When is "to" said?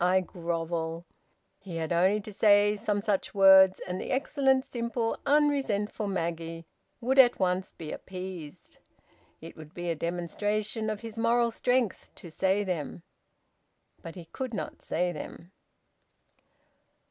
2.21-2.33, 12.15-12.31